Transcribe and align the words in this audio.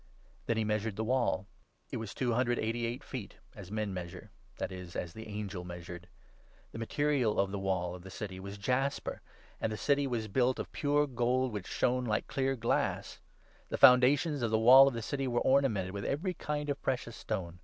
Then 0.47 0.57
he 0.57 0.63
measured 0.63 0.95
the 0.95 1.03
wall; 1.03 1.45
it 1.91 1.97
was 1.97 2.15
two 2.15 2.33
hundred 2.33 2.57
and 2.57 2.65
eighty 2.65 2.79
17 2.81 2.91
eight 2.95 3.03
feet, 3.03 3.35
as 3.53 3.69
men 3.71 3.93
measure, 3.93 4.31
that 4.57 4.71
is 4.71 4.95
as 4.95 5.13
the 5.13 5.27
angel 5.27 5.63
measured. 5.63 6.07
The 6.71 6.79
material 6.79 7.39
of 7.39 7.51
the 7.51 7.59
wall 7.59 7.93
of 7.93 8.01
the 8.01 8.09
City 8.09 8.39
was 8.39 8.57
jasper, 8.57 9.21
and 9.59 9.71
the 9.71 9.77
City 9.77 10.05
18 10.05 10.09
was 10.09 10.27
built 10.27 10.57
of 10.57 10.71
pure 10.71 11.05
gold, 11.05 11.51
which 11.51 11.67
shone 11.67 12.05
like 12.05 12.25
clear 12.25 12.55
glass. 12.55 13.19
The 13.69 13.75
19 13.75 13.77
foundations 13.77 14.41
of 14.41 14.49
the 14.49 14.57
wall 14.57 14.87
of 14.87 14.95
the 14.95 15.03
City 15.03 15.27
were 15.27 15.41
ornamented 15.41 15.91
with 15.93 16.05
every 16.05 16.33
kind 16.33 16.71
of 16.71 16.81
precious 16.81 17.15
stone. 17.15 17.59